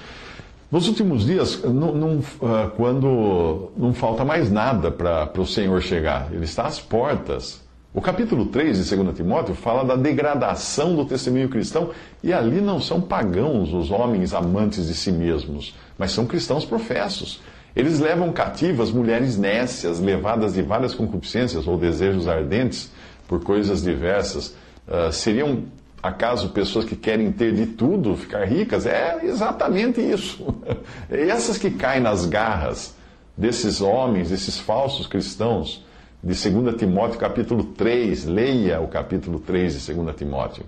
Nos 0.70 0.88
últimos 0.88 1.25
dias, 1.25 1.63
não, 1.63 1.94
não, 1.94 2.20
ah, 2.41 2.70
quando 2.75 3.72
não 3.77 3.94
falta 3.94 4.25
mais 4.25 4.51
nada 4.51 4.91
para 4.91 5.32
o 5.39 5.46
Senhor 5.46 5.82
chegar, 5.82 6.27
ele 6.32 6.44
está 6.44 6.65
às 6.65 6.79
portas. 6.79 7.65
O 7.94 8.01
capítulo 8.01 8.48
3 8.48 8.77
de 8.77 8.96
2 8.96 9.15
Timóteo 9.15 9.56
fala 9.56 9.84
da 9.84 9.96
degradação 9.96 10.96
do 10.96 11.06
testemunho 11.06 11.50
cristão, 11.50 11.91
e 12.22 12.34
ali 12.34 12.60
não 12.60 12.82
são 12.82 13.01
pagãos 13.01 13.74
os 13.74 13.89
homens 13.89 14.34
amantes 14.34 14.88
de 14.88 14.94
si 14.94 15.12
mesmos, 15.12 15.74
mas 15.98 16.12
são 16.12 16.25
cristãos 16.25 16.65
professos. 16.65 17.39
Eles 17.75 18.00
levam 18.00 18.34
cativas 18.34 18.91
mulheres 18.91 19.38
nécias, 19.38 20.00
levadas 20.00 20.53
de 20.53 20.62
várias 20.62 20.94
concupiscências 20.94 21.67
ou 21.67 21.77
desejos 21.77 22.27
ardentes 22.27 22.91
por 23.27 23.44
coisas 23.44 23.84
diversas. 23.84 24.56
Uh, 24.88 25.12
seriam, 25.12 25.63
acaso, 26.07 26.49
pessoas 26.49 26.85
que 26.85 26.95
querem 26.95 27.31
ter 27.31 27.53
de 27.53 27.65
tudo, 27.67 28.15
ficar 28.15 28.45
ricas? 28.45 28.85
É 28.85 29.19
exatamente 29.23 30.01
isso. 30.01 30.55
E 31.09 31.29
essas 31.29 31.57
que 31.57 31.71
caem 31.71 32.01
nas 32.01 32.25
garras 32.25 32.95
desses 33.35 33.81
homens, 33.81 34.29
desses 34.29 34.59
falsos 34.59 35.07
cristãos, 35.07 35.85
de 36.23 36.49
2 36.49 36.75
Timóteo 36.75 37.19
capítulo 37.19 37.63
3, 37.63 38.25
leia 38.25 38.81
o 38.81 38.87
capítulo 38.87 39.39
3 39.39 39.85
de 39.85 39.93
2 39.93 40.15
Timóteo. 40.15 40.65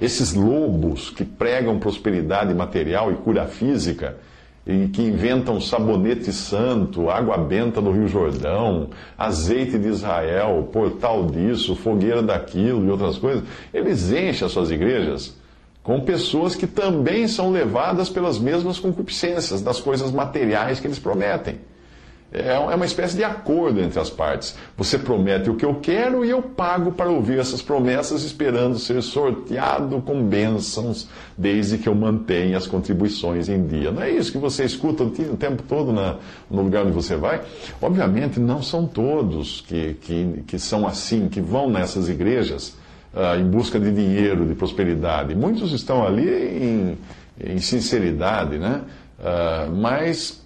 Esses 0.00 0.34
lobos 0.34 1.10
que 1.10 1.24
pregam 1.24 1.78
prosperidade 1.78 2.54
material 2.54 3.10
e 3.10 3.16
cura 3.16 3.46
física, 3.46 4.16
e 4.66 4.88
que 4.88 5.02
inventam 5.02 5.60
sabonete 5.60 6.32
santo, 6.32 7.08
água 7.10 7.38
benta 7.38 7.80
do 7.80 7.90
Rio 7.90 8.06
Jordão, 8.06 8.90
azeite 9.16 9.78
de 9.78 9.88
Israel, 9.88 10.68
portal 10.72 11.26
disso, 11.26 11.74
fogueira 11.74 12.22
daquilo 12.22 12.84
e 12.86 12.90
outras 12.90 13.18
coisas, 13.18 13.44
eles 13.72 14.12
enchem 14.12 14.46
as 14.46 14.52
suas 14.52 14.70
igrejas 14.70 15.38
com 15.82 16.00
pessoas 16.00 16.54
que 16.54 16.66
também 16.66 17.26
são 17.26 17.50
levadas 17.50 18.08
pelas 18.08 18.38
mesmas 18.38 18.78
concupiscências 18.78 19.62
das 19.62 19.80
coisas 19.80 20.10
materiais 20.10 20.78
que 20.78 20.86
eles 20.86 20.98
prometem. 20.98 21.58
É, 22.32 22.52
é 22.54 22.74
uma 22.74 22.84
espécie 22.84 23.16
de 23.16 23.24
acordo 23.24 23.80
entre 23.80 23.98
as 23.98 24.08
partes. 24.08 24.54
Você 24.76 24.98
promete 24.98 25.50
o 25.50 25.56
que 25.56 25.64
eu 25.64 25.74
quero 25.76 26.24
e 26.24 26.30
eu 26.30 26.40
pago 26.40 26.92
para 26.92 27.10
ouvir 27.10 27.38
essas 27.38 27.60
promessas, 27.60 28.22
esperando 28.22 28.78
ser 28.78 29.02
sorteado 29.02 30.00
com 30.00 30.22
bênçãos, 30.22 31.08
desde 31.36 31.78
que 31.78 31.88
eu 31.88 31.94
mantenha 31.94 32.56
as 32.56 32.66
contribuições 32.66 33.48
em 33.48 33.66
dia. 33.66 33.90
Não 33.90 34.02
é 34.02 34.10
isso 34.10 34.30
que 34.30 34.38
você 34.38 34.64
escuta 34.64 35.02
o 35.02 35.10
tempo 35.10 35.62
todo 35.64 35.92
na, 35.92 36.16
no 36.48 36.62
lugar 36.62 36.84
onde 36.84 36.92
você 36.92 37.16
vai? 37.16 37.42
Obviamente, 37.82 38.38
não 38.38 38.62
são 38.62 38.86
todos 38.86 39.62
que, 39.62 39.94
que, 40.00 40.44
que 40.46 40.58
são 40.58 40.86
assim, 40.86 41.28
que 41.28 41.40
vão 41.40 41.68
nessas 41.68 42.08
igrejas 42.08 42.76
uh, 43.12 43.40
em 43.40 43.44
busca 43.44 43.80
de 43.80 43.90
dinheiro, 43.90 44.46
de 44.46 44.54
prosperidade. 44.54 45.34
Muitos 45.34 45.72
estão 45.72 46.06
ali 46.06 46.28
em, 46.28 46.98
em 47.44 47.58
sinceridade, 47.58 48.56
né? 48.56 48.82
Uh, 49.18 49.74
mas 49.76 50.39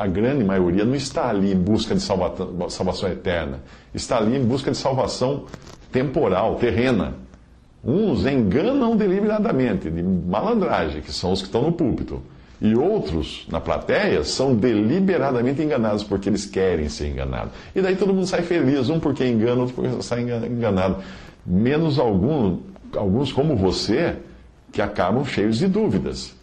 a 0.00 0.06
grande 0.06 0.42
maioria 0.42 0.82
não 0.82 0.94
está 0.94 1.28
ali 1.28 1.52
em 1.52 1.56
busca 1.56 1.94
de 1.94 2.00
salvação 2.00 3.06
eterna, 3.06 3.60
está 3.92 4.16
ali 4.16 4.34
em 4.34 4.42
busca 4.42 4.70
de 4.70 4.76
salvação 4.78 5.44
temporal, 5.92 6.54
terrena. 6.54 7.12
Uns 7.84 8.24
enganam 8.24 8.96
deliberadamente, 8.96 9.90
de 9.90 10.02
malandragem, 10.02 11.02
que 11.02 11.12
são 11.12 11.32
os 11.32 11.42
que 11.42 11.48
estão 11.48 11.60
no 11.64 11.72
púlpito. 11.72 12.22
E 12.62 12.74
outros, 12.74 13.46
na 13.50 13.60
plateia, 13.60 14.24
são 14.24 14.54
deliberadamente 14.54 15.60
enganados 15.60 16.02
porque 16.02 16.30
eles 16.30 16.46
querem 16.46 16.88
ser 16.88 17.08
enganados. 17.08 17.52
E 17.76 17.82
daí 17.82 17.94
todo 17.94 18.14
mundo 18.14 18.26
sai 18.26 18.40
feliz, 18.40 18.88
um 18.88 18.98
porque 18.98 19.26
engana, 19.26 19.60
outro 19.60 19.74
porque 19.74 20.02
sai 20.02 20.22
enganado. 20.22 20.96
Menos 21.44 21.98
algum, 21.98 22.58
alguns 22.96 23.32
como 23.34 23.54
você, 23.54 24.16
que 24.72 24.80
acabam 24.80 25.26
cheios 25.26 25.58
de 25.58 25.68
dúvidas. 25.68 26.39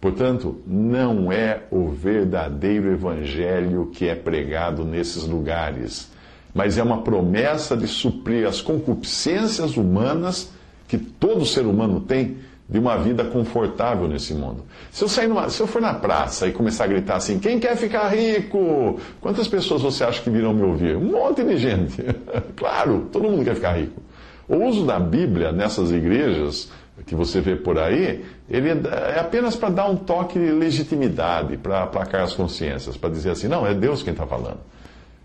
Portanto, 0.00 0.60
não 0.66 1.32
é 1.32 1.62
o 1.70 1.88
verdadeiro 1.88 2.92
evangelho 2.92 3.90
que 3.92 4.08
é 4.08 4.14
pregado 4.14 4.84
nesses 4.84 5.24
lugares, 5.24 6.08
mas 6.54 6.78
é 6.78 6.82
uma 6.82 7.02
promessa 7.02 7.76
de 7.76 7.86
suprir 7.88 8.46
as 8.46 8.60
concupiscências 8.60 9.76
humanas 9.76 10.50
que 10.86 10.98
todo 10.98 11.44
ser 11.44 11.66
humano 11.66 12.00
tem 12.00 12.36
de 12.68 12.78
uma 12.78 12.96
vida 12.98 13.24
confortável 13.24 14.06
nesse 14.06 14.34
mundo. 14.34 14.64
Se 14.90 15.02
eu, 15.02 15.08
sair 15.08 15.26
numa, 15.26 15.48
se 15.48 15.60
eu 15.60 15.66
for 15.66 15.80
na 15.80 15.94
praça 15.94 16.46
e 16.46 16.52
começar 16.52 16.84
a 16.84 16.86
gritar 16.86 17.16
assim, 17.16 17.38
quem 17.38 17.58
quer 17.58 17.76
ficar 17.76 18.08
rico? 18.08 19.00
Quantas 19.20 19.48
pessoas 19.48 19.80
você 19.80 20.04
acha 20.04 20.22
que 20.22 20.28
virão 20.28 20.52
me 20.52 20.62
ouvir? 20.62 20.96
Um 20.96 21.12
monte 21.12 21.42
de 21.42 21.56
gente. 21.56 22.02
claro, 22.54 23.08
todo 23.10 23.28
mundo 23.28 23.44
quer 23.44 23.54
ficar 23.54 23.72
rico. 23.72 24.02
O 24.46 24.56
uso 24.56 24.84
da 24.84 25.00
Bíblia 25.00 25.50
nessas 25.50 25.90
igrejas 25.90 26.70
que 27.06 27.14
você 27.14 27.40
vê 27.40 27.56
por 27.56 27.78
aí, 27.78 28.24
ele 28.48 28.68
é 28.70 29.18
apenas 29.18 29.56
para 29.56 29.70
dar 29.70 29.88
um 29.88 29.96
toque 29.96 30.38
de 30.38 30.50
legitimidade, 30.50 31.56
para 31.56 31.84
aplacar 31.84 32.22
as 32.22 32.34
consciências, 32.34 32.96
para 32.96 33.10
dizer 33.10 33.30
assim, 33.30 33.48
não, 33.48 33.66
é 33.66 33.74
Deus 33.74 34.02
quem 34.02 34.12
está 34.12 34.26
falando. 34.26 34.58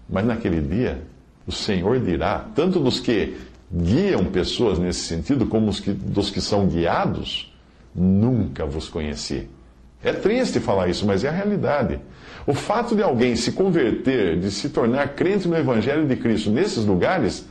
Mas 0.10 0.26
naquele 0.26 0.62
dia, 0.62 1.02
o 1.48 1.52
Senhor 1.52 2.00
dirá, 2.00 2.46
tanto 2.56 2.80
dos 2.80 3.00
que 3.00 3.36
guiam 3.72 4.26
pessoas 4.26 4.78
nesse 4.78 5.02
sentido, 5.02 5.46
como 5.46 5.74
que, 5.74 5.92
dos 5.92 6.30
que 6.30 6.40
são 6.40 6.68
guiados, 6.68 7.52
nunca 7.94 8.66
vos 8.66 8.88
conheci. 8.88 9.50
É 10.04 10.12
triste 10.12 10.60
falar 10.60 10.90
isso, 10.90 11.06
mas 11.06 11.24
é 11.24 11.30
a 11.30 11.32
realidade. 11.32 12.00
O 12.46 12.54
fato 12.54 12.96
de 12.96 13.02
alguém 13.02 13.36
se 13.36 13.54
converter, 13.54 14.38
de 14.38 14.52
se 14.52 14.70
tornar 14.70 15.16
crente 15.16 15.48
no 15.48 15.58
Evangelho 15.58 16.06
de 16.06 16.16
Cristo 16.18 16.52
nesses 16.52 16.86
lugares, 16.86 17.48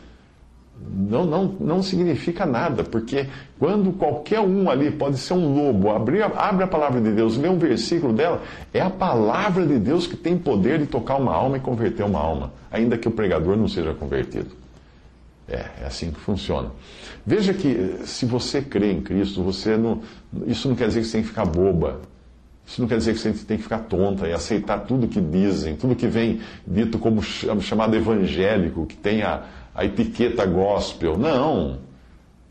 não, 0.80 1.24
não, 1.24 1.56
não 1.60 1.82
significa 1.82 2.44
nada, 2.44 2.82
porque 2.82 3.26
quando 3.58 3.92
qualquer 3.92 4.40
um 4.40 4.70
ali 4.70 4.90
pode 4.90 5.18
ser 5.18 5.34
um 5.34 5.54
lobo, 5.54 5.90
abre, 5.90 6.22
abre 6.22 6.64
a 6.64 6.66
palavra 6.66 7.00
de 7.00 7.12
Deus, 7.12 7.36
lê 7.36 7.48
um 7.48 7.58
versículo 7.58 8.12
dela, 8.12 8.42
é 8.72 8.80
a 8.80 8.90
palavra 8.90 9.66
de 9.66 9.78
Deus 9.78 10.06
que 10.06 10.16
tem 10.16 10.36
poder 10.36 10.78
de 10.78 10.86
tocar 10.86 11.16
uma 11.16 11.32
alma 11.32 11.56
e 11.56 11.60
converter 11.60 12.04
uma 12.04 12.20
alma, 12.20 12.52
ainda 12.70 12.98
que 12.98 13.08
o 13.08 13.10
pregador 13.10 13.56
não 13.56 13.68
seja 13.68 13.94
convertido. 13.94 14.50
É, 15.48 15.66
é 15.82 15.86
assim 15.86 16.10
que 16.10 16.20
funciona. 16.20 16.70
Veja 17.26 17.52
que 17.52 17.96
se 18.04 18.24
você 18.24 18.62
crê 18.62 18.92
em 18.92 19.00
Cristo, 19.00 19.42
você 19.42 19.76
não, 19.76 20.00
isso 20.46 20.68
não 20.68 20.74
quer 20.74 20.88
dizer 20.88 21.00
que 21.00 21.06
você 21.06 21.12
tem 21.12 21.22
que 21.22 21.28
ficar 21.28 21.44
boba. 21.44 22.00
Isso 22.64 22.80
não 22.80 22.88
quer 22.88 22.96
dizer 22.96 23.12
que 23.12 23.18
você 23.18 23.32
tem 23.32 23.56
que 23.56 23.64
ficar 23.64 23.80
tonta 23.80 24.26
e 24.26 24.32
aceitar 24.32 24.78
tudo 24.78 25.08
que 25.08 25.20
dizem, 25.20 25.74
tudo 25.74 25.96
que 25.96 26.06
vem 26.06 26.40
dito 26.66 26.96
como 26.98 27.20
chamado 27.20 27.94
evangélico, 27.96 28.86
que 28.86 28.96
tem 28.96 29.22
a, 29.22 29.42
a 29.74 29.84
etiqueta 29.84 30.44
gospel. 30.46 31.16
Não. 31.16 31.78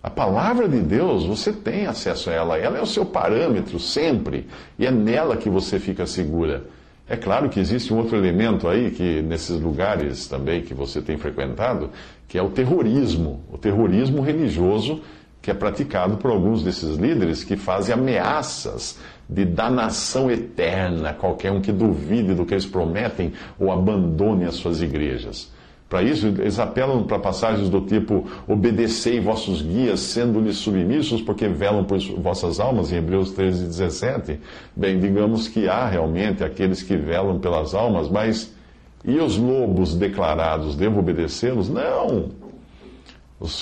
A 0.03 0.09
palavra 0.09 0.67
de 0.67 0.79
Deus, 0.79 1.25
você 1.25 1.53
tem 1.53 1.85
acesso 1.85 2.29
a 2.29 2.33
ela. 2.33 2.57
Ela 2.57 2.77
é 2.77 2.81
o 2.81 2.87
seu 2.87 3.05
parâmetro 3.05 3.79
sempre. 3.79 4.47
E 4.79 4.85
é 4.85 4.91
nela 4.91 5.37
que 5.37 5.49
você 5.49 5.79
fica 5.79 6.07
segura. 6.07 6.63
É 7.07 7.15
claro 7.15 7.49
que 7.49 7.59
existe 7.59 7.93
um 7.93 7.97
outro 7.97 8.15
elemento 8.15 8.67
aí, 8.67 8.91
que 8.91 9.21
nesses 9.21 9.59
lugares 9.59 10.27
também 10.27 10.61
que 10.61 10.73
você 10.73 11.01
tem 11.01 11.17
frequentado, 11.17 11.89
que 12.27 12.37
é 12.37 12.41
o 12.41 12.49
terrorismo. 12.49 13.43
O 13.51 13.57
terrorismo 13.57 14.21
religioso 14.21 15.01
que 15.41 15.49
é 15.49 15.53
praticado 15.53 16.17
por 16.17 16.29
alguns 16.29 16.63
desses 16.63 16.97
líderes 16.97 17.43
que 17.43 17.57
fazem 17.57 17.93
ameaças 17.93 18.99
de 19.27 19.43
danação 19.43 20.29
eterna 20.29 21.09
a 21.09 21.13
qualquer 21.13 21.51
um 21.51 21.61
que 21.61 21.71
duvide 21.71 22.35
do 22.35 22.45
que 22.45 22.53
eles 22.53 22.65
prometem 22.65 23.33
ou 23.59 23.71
abandone 23.71 24.45
as 24.45 24.55
suas 24.55 24.81
igrejas. 24.81 25.51
Para 25.91 26.03
isso, 26.03 26.27
eles 26.27 26.57
apelam 26.57 27.03
para 27.03 27.19
passagens 27.19 27.67
do 27.67 27.81
tipo: 27.81 28.25
obedecei 28.47 29.19
vossos 29.19 29.61
guias, 29.61 29.99
sendo-lhes 29.99 30.55
submissos, 30.55 31.21
porque 31.21 31.49
velam 31.49 31.83
por 31.83 31.99
vossas 32.17 32.61
almas, 32.61 32.93
em 32.93 32.95
Hebreus 32.95 33.31
13, 33.31 33.65
17. 33.65 34.39
Bem, 34.73 34.97
digamos 35.01 35.49
que 35.49 35.67
há 35.67 35.85
realmente 35.85 36.45
aqueles 36.45 36.81
que 36.81 36.95
velam 36.95 37.39
pelas 37.39 37.75
almas, 37.75 38.07
mas 38.07 38.55
e 39.03 39.17
os 39.17 39.37
lobos 39.37 39.93
declarados, 39.93 40.77
devo 40.77 41.01
obedecê-los? 41.01 41.67
Não! 41.67 42.29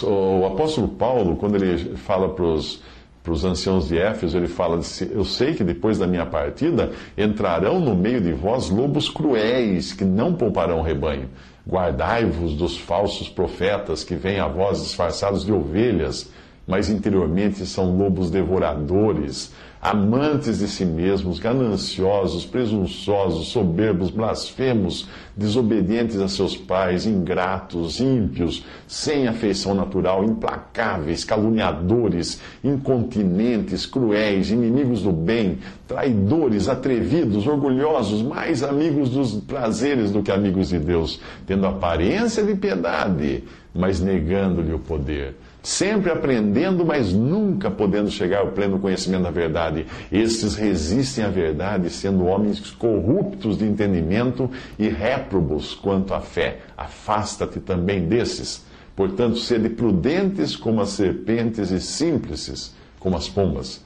O 0.03 0.45
apóstolo 0.45 0.89
Paulo, 0.89 1.35
quando 1.35 1.55
ele 1.55 1.95
fala 1.95 2.29
para 2.29 2.45
os 2.45 2.79
para 3.23 3.33
os 3.33 3.43
anciãos 3.43 3.87
de 3.87 3.97
Éfeso, 3.97 4.37
ele 4.37 4.47
fala: 4.47 4.79
Eu 5.11 5.25
sei 5.25 5.53
que 5.53 5.63
depois 5.63 5.97
da 5.97 6.07
minha 6.07 6.25
partida 6.25 6.91
entrarão 7.17 7.79
no 7.79 7.95
meio 7.95 8.21
de 8.21 8.31
vós 8.31 8.69
lobos 8.69 9.09
cruéis, 9.09 9.91
que 9.91 10.05
não 10.05 10.33
pouparão 10.33 10.79
o 10.79 10.83
rebanho. 10.83 11.29
Guardai-vos 11.67 12.55
dos 12.55 12.77
falsos 12.77 13.29
profetas 13.29 14.03
que 14.03 14.15
vêm 14.15 14.39
a 14.39 14.47
vós 14.47 14.81
disfarçados 14.81 15.45
de 15.45 15.51
ovelhas, 15.51 16.31
mas 16.65 16.89
interiormente 16.89 17.65
são 17.65 17.95
lobos 17.95 18.31
devoradores 18.31 19.53
amantes 19.81 20.59
de 20.59 20.67
si 20.67 20.83
mesmos, 20.85 21.39
gananciosos, 21.39 22.45
presunçosos, 22.45 23.47
soberbos, 23.47 24.09
blasfemos, 24.09 25.07
desobedientes 25.35 26.19
a 26.19 26.27
seus 26.27 26.57
pais, 26.57 27.05
ingratos, 27.05 28.01
ímpios, 28.01 28.65
sem 28.85 29.27
afeição 29.27 29.73
natural, 29.73 30.25
implacáveis, 30.25 31.23
caluniadores, 31.23 32.41
incontinentes, 32.61 33.85
cruéis, 33.85 34.51
inimigos 34.51 35.03
do 35.03 35.13
bem, 35.13 35.59
traidores, 35.87 36.67
atrevidos, 36.67 37.47
orgulhosos, 37.47 38.21
mais 38.21 38.61
amigos 38.61 39.09
dos 39.09 39.35
prazeres 39.35 40.11
do 40.11 40.21
que 40.21 40.31
amigos 40.31 40.69
de 40.69 40.79
Deus, 40.79 41.21
tendo 41.47 41.65
aparência 41.65 42.43
de 42.43 42.53
piedade, 42.53 43.45
mas 43.73 44.01
negando-lhe 44.01 44.73
o 44.73 44.79
poder 44.79 45.35
sempre 45.61 46.11
aprendendo, 46.11 46.85
mas 46.85 47.13
nunca 47.13 47.69
podendo 47.69 48.09
chegar 48.09 48.39
ao 48.39 48.51
pleno 48.51 48.79
conhecimento 48.79 49.23
da 49.23 49.31
verdade. 49.31 49.85
Estes 50.11 50.55
resistem 50.55 51.23
à 51.23 51.29
verdade, 51.29 51.89
sendo 51.89 52.25
homens 52.25 52.59
corruptos 52.71 53.57
de 53.57 53.65
entendimento 53.65 54.49
e 54.77 54.87
réprobos 54.87 55.73
quanto 55.73 56.13
à 56.13 56.21
fé. 56.21 56.59
Afasta-te 56.77 57.59
também 57.59 58.07
desses. 58.07 58.65
Portanto, 58.95 59.37
sede 59.37 59.69
prudentes 59.69 60.55
como 60.55 60.81
as 60.81 60.89
serpentes 60.89 61.71
e 61.71 61.79
simples 61.79 62.75
como 62.99 63.15
as 63.15 63.29
pombas. 63.29 63.81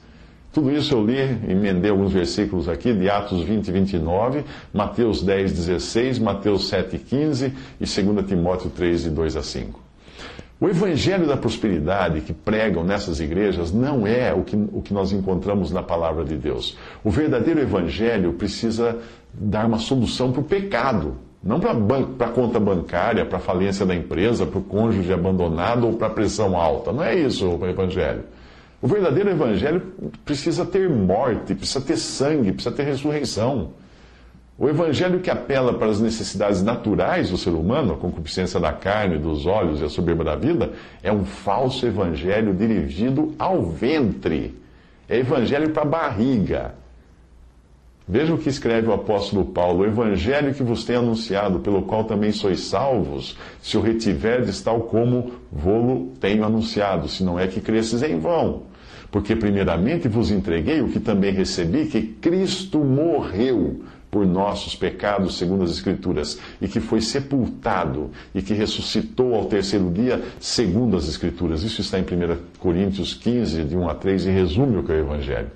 Tudo 0.52 0.70
isso 0.70 0.94
eu 0.94 1.04
li, 1.04 1.18
emendei 1.48 1.90
alguns 1.90 2.12
versículos 2.12 2.68
aqui 2.68 2.92
de 2.92 3.10
Atos 3.10 3.42
20 3.42 3.66
e 3.66 3.72
29, 3.72 4.44
Mateus 4.72 5.20
10, 5.20 5.52
16, 5.52 6.20
Mateus 6.20 6.68
7, 6.68 6.96
15 6.96 7.52
e 7.80 7.84
2 7.84 8.26
Timóteo 8.26 8.70
3, 8.70 9.02
de 9.02 9.10
2 9.10 9.36
a 9.36 9.42
5. 9.42 9.83
O 10.60 10.68
evangelho 10.68 11.26
da 11.26 11.36
prosperidade 11.36 12.20
que 12.20 12.32
pregam 12.32 12.84
nessas 12.84 13.18
igrejas 13.18 13.72
não 13.72 14.06
é 14.06 14.32
o 14.32 14.42
que, 14.44 14.56
o 14.56 14.80
que 14.80 14.94
nós 14.94 15.12
encontramos 15.12 15.72
na 15.72 15.82
palavra 15.82 16.24
de 16.24 16.36
Deus. 16.36 16.76
O 17.02 17.10
verdadeiro 17.10 17.60
evangelho 17.60 18.32
precisa 18.34 18.98
dar 19.32 19.66
uma 19.66 19.78
solução 19.78 20.30
para 20.30 20.40
o 20.40 20.44
pecado, 20.44 21.16
não 21.42 21.58
para 21.58 21.72
a 22.26 22.30
conta 22.30 22.60
bancária, 22.60 23.26
para 23.26 23.38
a 23.38 23.40
falência 23.40 23.84
da 23.84 23.94
empresa, 23.94 24.46
para 24.46 24.58
o 24.58 24.62
cônjuge 24.62 25.12
abandonado 25.12 25.86
ou 25.86 25.94
para 25.94 26.06
a 26.06 26.10
pressão 26.10 26.56
alta. 26.56 26.92
Não 26.92 27.02
é 27.02 27.16
isso 27.16 27.48
o 27.48 27.66
evangelho. 27.66 28.22
O 28.80 28.86
verdadeiro 28.86 29.30
evangelho 29.30 29.82
precisa 30.24 30.64
ter 30.64 30.88
morte, 30.88 31.54
precisa 31.54 31.80
ter 31.80 31.96
sangue, 31.96 32.52
precisa 32.52 32.74
ter 32.74 32.84
ressurreição. 32.84 33.70
O 34.56 34.68
evangelho 34.68 35.18
que 35.18 35.30
apela 35.30 35.74
para 35.74 35.88
as 35.88 36.00
necessidades 36.00 36.62
naturais 36.62 37.30
do 37.30 37.36
ser 37.36 37.50
humano, 37.50 37.94
a 37.94 37.96
concupiscência 37.96 38.60
da 38.60 38.72
carne, 38.72 39.18
dos 39.18 39.46
olhos 39.46 39.80
e 39.80 39.84
a 39.84 39.88
soberba 39.88 40.22
da 40.22 40.36
vida, 40.36 40.72
é 41.02 41.12
um 41.12 41.24
falso 41.24 41.84
evangelho 41.84 42.54
dirigido 42.54 43.34
ao 43.36 43.64
ventre. 43.64 44.54
É 45.08 45.18
evangelho 45.18 45.70
para 45.70 45.82
a 45.82 45.86
barriga. 45.86 46.74
Veja 48.06 48.32
o 48.32 48.38
que 48.38 48.48
escreve 48.48 48.86
o 48.86 48.92
apóstolo 48.92 49.46
Paulo: 49.46 49.80
O 49.80 49.86
evangelho 49.86 50.54
que 50.54 50.62
vos 50.62 50.84
tem 50.84 50.96
anunciado, 50.96 51.58
pelo 51.58 51.82
qual 51.82 52.04
também 52.04 52.30
sois 52.30 52.60
salvos, 52.60 53.36
se 53.60 53.76
o 53.76 53.80
retiverdes 53.80 54.60
tal 54.62 54.82
como 54.82 55.32
vô-lo 55.50 56.12
tenho 56.20 56.44
anunciado, 56.44 57.08
se 57.08 57.24
não 57.24 57.40
é 57.40 57.48
que 57.48 57.60
cresces 57.60 58.02
em 58.02 58.20
vão. 58.20 58.62
Porque 59.10 59.34
primeiramente 59.34 60.06
vos 60.06 60.30
entreguei 60.30 60.80
o 60.80 60.88
que 60.88 61.00
também 61.00 61.32
recebi, 61.32 61.86
que 61.86 62.02
Cristo 62.02 62.78
morreu 62.78 63.82
por 64.14 64.24
nossos 64.24 64.76
pecados, 64.76 65.36
segundo 65.36 65.64
as 65.64 65.72
Escrituras, 65.72 66.38
e 66.62 66.68
que 66.68 66.78
foi 66.78 67.00
sepultado 67.00 68.12
e 68.32 68.40
que 68.40 68.54
ressuscitou 68.54 69.34
ao 69.34 69.46
terceiro 69.46 69.90
dia, 69.90 70.22
segundo 70.38 70.96
as 70.96 71.08
Escrituras. 71.08 71.64
Isso 71.64 71.80
está 71.80 71.98
em 71.98 72.02
1 72.02 72.06
Coríntios 72.60 73.12
15, 73.12 73.64
de 73.64 73.76
1 73.76 73.88
a 73.88 73.94
3, 73.96 74.26
e 74.26 74.30
resume 74.30 74.76
o 74.76 74.84
que 74.84 74.92
é 74.92 74.94
o 74.94 74.98
Evangelho. 75.00 75.50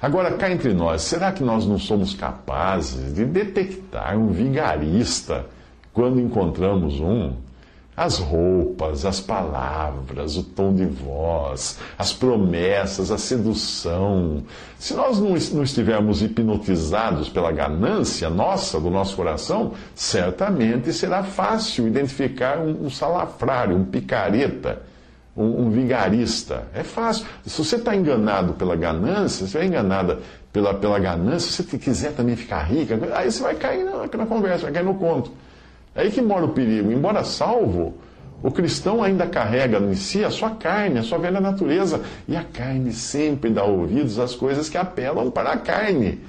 Agora, 0.00 0.30
cá 0.36 0.48
entre 0.48 0.72
nós, 0.72 1.02
será 1.02 1.32
que 1.32 1.42
nós 1.42 1.66
não 1.66 1.80
somos 1.80 2.14
capazes 2.14 3.12
de 3.12 3.24
detectar 3.24 4.16
um 4.16 4.28
vigarista 4.28 5.44
quando 5.92 6.20
encontramos 6.20 7.00
um? 7.00 7.32
As 7.96 8.18
roupas, 8.18 9.06
as 9.06 9.20
palavras, 9.20 10.36
o 10.36 10.42
tom 10.42 10.74
de 10.74 10.84
voz, 10.84 11.78
as 11.96 12.12
promessas, 12.12 13.10
a 13.10 13.16
sedução. 13.16 14.42
Se 14.78 14.92
nós 14.92 15.18
não, 15.18 15.34
estivermos 15.62 16.20
hipnotizados 16.20 17.30
pela 17.30 17.50
ganância 17.50 18.28
nossa, 18.28 18.78
do 18.78 18.90
nosso 18.90 19.16
coração, 19.16 19.72
certamente 19.94 20.92
será 20.92 21.22
fácil 21.22 21.88
identificar 21.88 22.58
um, 22.58 22.90
salafrário, 22.90 23.74
um 23.74 23.84
picareta, 23.86 24.82
um, 25.34 25.70
vigarista. 25.70 26.64
É 26.74 26.82
fácil. 26.82 27.24
Se 27.46 27.64
você 27.64 27.76
está 27.76 27.96
enganado 27.96 28.52
pela 28.52 28.76
ganância, 28.76 29.46
se 29.46 29.56
é 29.56 29.64
enganada 29.64 30.18
pela, 30.52 30.74
pela 30.74 30.98
ganância, 30.98 31.50
se 31.50 31.62
você 31.62 31.78
quiser 31.78 32.12
também 32.12 32.36
ficar 32.36 32.62
rica, 32.62 32.98
aí 33.14 33.30
você 33.30 33.42
vai 33.42 33.54
cair 33.54 33.84
na, 33.84 34.06
na 34.06 34.26
conversa, 34.26 34.64
vai 34.64 34.72
cair 34.72 34.84
no 34.84 34.94
conto. 34.96 35.32
É 35.96 36.02
aí 36.02 36.10
que 36.10 36.20
mora 36.20 36.44
o 36.44 36.50
perigo. 36.50 36.92
Embora 36.92 37.24
salvo, 37.24 37.94
o 38.42 38.50
cristão 38.50 39.02
ainda 39.02 39.26
carrega 39.26 39.78
em 39.78 39.94
si 39.94 40.22
a 40.22 40.30
sua 40.30 40.50
carne, 40.50 40.98
a 40.98 41.02
sua 41.02 41.18
velha 41.18 41.40
natureza. 41.40 42.02
E 42.28 42.36
a 42.36 42.44
carne 42.44 42.92
sempre 42.92 43.50
dá 43.50 43.64
ouvidos 43.64 44.18
às 44.18 44.34
coisas 44.34 44.68
que 44.68 44.76
apelam 44.76 45.30
para 45.30 45.52
a 45.52 45.56
carne. 45.56 46.20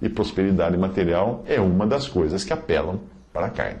E 0.00 0.08
prosperidade 0.08 0.76
material 0.76 1.42
é 1.46 1.60
uma 1.60 1.86
das 1.86 2.06
coisas 2.06 2.44
que 2.44 2.52
apelam 2.52 3.00
para 3.32 3.46
a 3.46 3.50
carne. 3.50 3.80